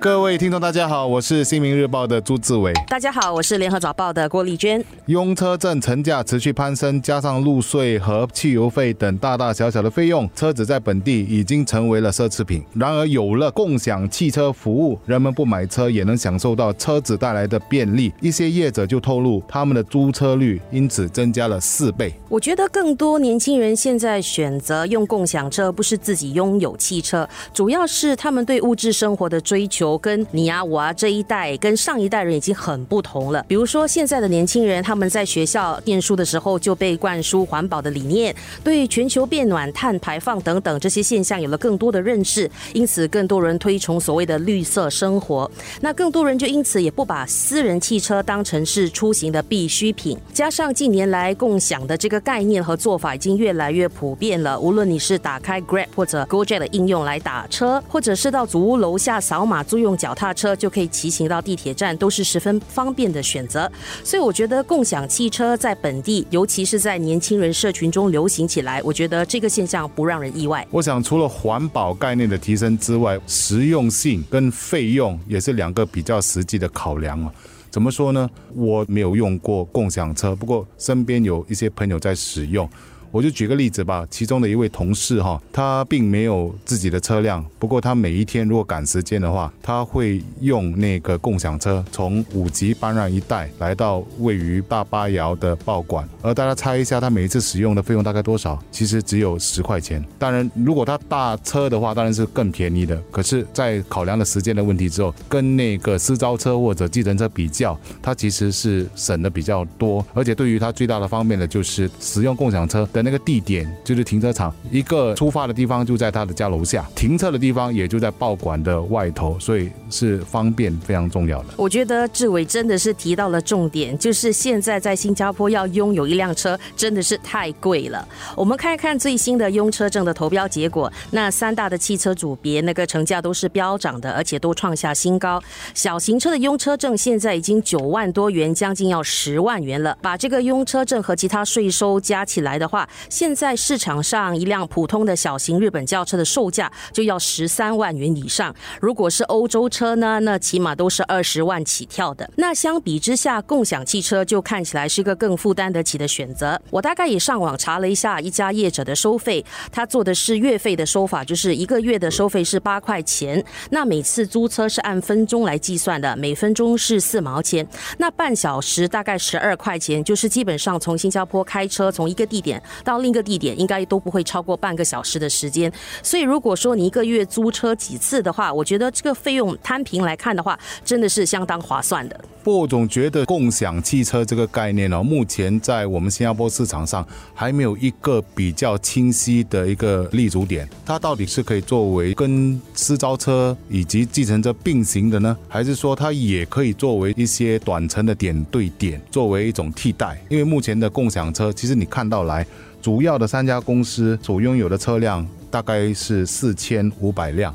[0.00, 2.72] 各位听众，大家好，我是新民日报的朱志伟。
[2.86, 4.82] 大家好，我是联合早报的郭丽娟。
[5.06, 12.62] 拥车证成价持续攀升，加上路税和汽油费等大大小小的费用，车子在本地已经成为了奢侈品。
[12.74, 18.12] 然而，有了共享汽车服务，人们不买车也能享受到车子带来的便利。
[18.20, 22.14] 一些业者就透露，他们的租车率因此增加了四倍。
[22.28, 29.87] 我觉得更多年轻人现在选择用共享车，不是自己拥有汽车，主要是他们对物质生活的追求。
[29.96, 33.42] 跟你啊我啊这一代跟上一代人已经很不同了。
[33.48, 45.50] 比如说现在的年轻人，他们在学校念书的时候就被灌输环保的理念，对全球变暖、碳排放等等这些现象有了更多的认识，因此更多人推崇所谓的绿色生活。
[45.80, 50.18] 那更多人就因此也不把私人汽车当成是出行的必需品。
[50.34, 59.77] 加上近年来共享的这个概念和做法已经越来越普遍了，无论你是打开 Grab 或者 GoJet 的应用来打车，或者是到祖屋楼下扫码租。
[59.80, 63.70] 用脚踏车就可以骑行到地铁站，都是十分方便的选择。
[64.04, 70.66] 所以我觉得共享汽车在本地，尤其是在年轻人社群中流行起来，我觉得这个现象不让人意外。
[70.70, 77.32] 我想除了环保概念的提升之外，实用性跟费用也是两个比较实际的考量啊。
[77.70, 78.28] 怎么说呢？
[78.54, 82.68] 我没有用过共享车，不过身边有一些朋友在使用。
[83.10, 96.06] 我就举个例子吧，其中的一位同事哈，他并没有自己的车辆，不过他每一天如果赶时间的话，他会用那个共享车从五级搬让一带来到位于大巴窑的报馆。
[96.22, 98.62] 而大家猜一下，他每一次使用的费用大概多少？
[98.70, 100.04] 其实只有十块钱。
[100.18, 103.00] 当然，如果他大车的话，当然是更便宜的。
[103.10, 110.04] 可是，在考量了时间的问题之后，跟那个私招车或者计程车比较，他其实是省的比较多。
[110.12, 112.86] 而且，对于他最大的方便的就是使用共享车。
[112.98, 121.50] 的那个地点就是停车场，一个出发的地方就在他的家楼下，停车的地方也就在报馆的外头，所以是方便非常重要的。
[121.56, 128.06] 我觉得志伟真的是提到了重点，就是现在在新加坡要拥有一辆车真的是太贵了。
[128.34, 135.40] 我们看一看最新的拥车证的投标结果，那三大的汽车组别那个成价都是飙涨的，而且都创下新高。
[135.72, 139.96] 小型车的拥车证现在已经九万多元，将近要十万元了。
[140.02, 152.28] 把这个拥车证和其他税收加起来的话，现在市场上一辆普通的小型日本轿车的售价就要十三万元以上，如果是欧洲车呢，那起码都是二十万起跳的。
[152.36, 156.60] 那相比之下，共享汽车就看起来是一个更负担得起的选择。
[156.70, 167.66] 我大概也上网查了一下一家业者的收费，他做的是月费的收法，就是一个月的收费是八块钱，那每次租车是按分钟来计算的，每分钟是四毛钱，
[167.98, 172.62] 那半小时大概十二块钱，就是基本上从新加坡开车从一个地点。
[172.84, 175.72] 到另一个地点应该都不会超过半个小时的时间，
[176.02, 182.20] 所以如果说你一个月租车几次的话，我觉得这个费用摊平来看的话，真的是相当划算的。
[182.42, 190.66] 不，我总觉得共享汽车这个概念呢，目前在我们新加坡市场上还没有一个比较清晰的一个立足点。
[190.86, 200.18] 它到底是可以作为跟私招车以及计程车并行的呢，还是说它也可以作为一些短程的点对点，作为一种替代？
[200.30, 202.46] 因为目前的共享车，其实你看到来。
[202.80, 207.54] 主要的三家公司所拥有的车辆大概是四千五百辆，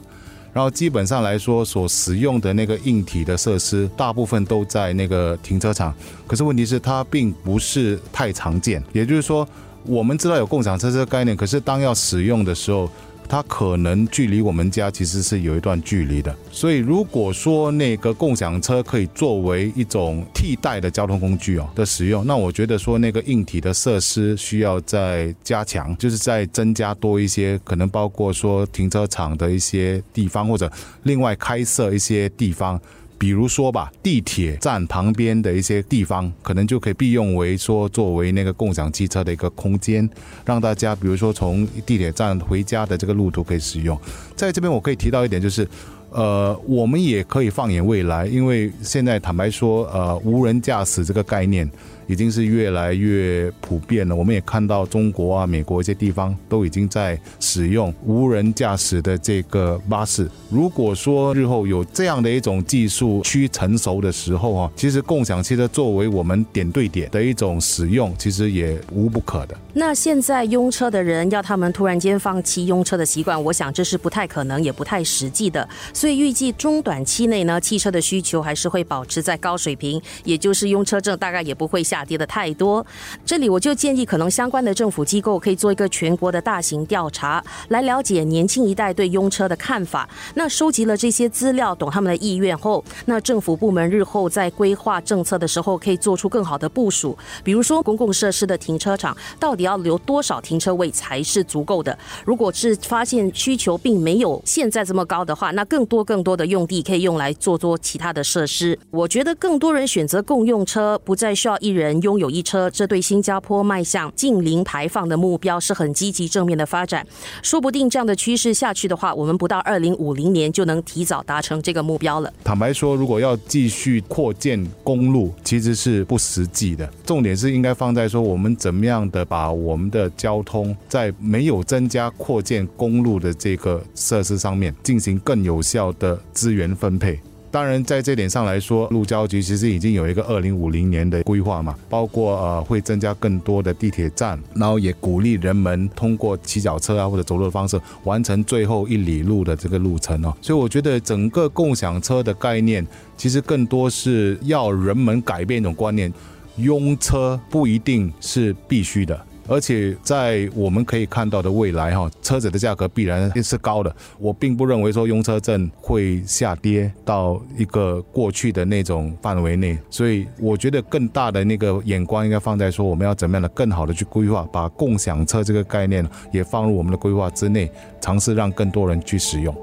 [0.54, 5.94] 然后基本上来说所使用的那个硬体的设施，大部分都在那个停车场。
[6.28, 9.48] 可是问题是它并不是太常见，也就是说，
[9.86, 12.90] 我们知道有共享车这个概念，可是当要使用的时候。
[13.34, 32.80] 它可能距离我们家其实是有一段距离的，所以如果说那个共享车可以作为一种替代的交通工具哦的使用，那我觉得说那个硬体的设施需要再加强，就是再增加多一些，可能包括说停车场的一些地方，或者另外开设一些地方。
[33.24, 40.10] 比如说吧，地铁站旁边的一些地方，可能就可以利用为说作为那个共享汽车的一个空间，
[40.44, 43.98] 让大家比如说从地铁站回家的这个路途可以使用。
[44.36, 45.66] 在这边我可以提到一点，就是，
[46.10, 51.72] 呃，我们也可以放眼未来，因为现在坦白说，呃，无人驾驶这个概念。
[52.08, 54.16] 已经是越来越普遍了。
[54.16, 60.30] 我们也看到中国啊、美国一些地方都已经在使用无人驾驶的这个巴士。
[60.50, 69.56] 如果说日后有这样的一种技术趋成熟的时候啊，其实共享汽车作为我们点对点的一种使用，其实也无不可的。
[69.74, 75.68] 那现在拥车的人要他们突然间放弃拥车的习惯，我想这是不太可能，也不太实际的。
[75.94, 81.84] 所以预计中短期内呢，汽车的需求还是会保持在高水平，也就是拥车证大概也不会。
[81.94, 82.84] 下跌的太多。
[83.24, 90.10] 这里我就建议，可能相关的政府机构可以做一个全国的大型调查，来了解年轻一代对拥车的看法。
[90.34, 97.16] 那收集了这些资料，懂他们的意愿后，那政府部门日后在规划政策的时候，可以做出更好的部署。
[97.44, 101.95] 比如说，公共设施的停车场到底要留多少停车位才是足够的？
[102.25, 108.78] 如果是发现需求并没有现在这么高的话，那更多更多的用地可以用来做做其他的设施。
[108.90, 117.06] 我觉得更多人选择共用车，不再需要一人人拥有一车，这对新加坡迈向近零排放的目标是很积极正面的发展。
[117.41, 122.31] 说不定这样的趋势下去的话，我们不到二零五零年就能提早达成这个目标了。
[122.44, 126.89] 坦白说，如果要继续扩建公路，其实是不实际的。
[127.06, 137.19] 重点是应该放在说，我们怎么样的把我们的交通在没有增加扩建公路的这个设施上面进行更有效的资源分配。
[137.54, 150.36] 当然，在这点上来说，路交局其实已经有一个二零五零年的规划嘛，包括呃会增加更多的地铁站，然后也鼓励人们通过骑脚车啊或者走路的方式完成最后一里路的这个路程哦。
[150.42, 152.84] 所以我觉得整个共享车的概念，
[153.16, 156.12] 其实更多是要人们改变一种观念，
[156.56, 159.26] 拥车不一定是必须的。
[159.48, 163.94] 而且在我们可以看到的未来，哈，车子的价格必然是高的。
[164.18, 177.69] 我并不认为说用车证会下跌到一个过去的那种范围内，所以我觉得更大的那个眼光应该放在说我们要怎么样的更好的去规划，把共享车这个概念也放入我们的规划之内，
[178.00, 179.54] 尝试让更多人去使用。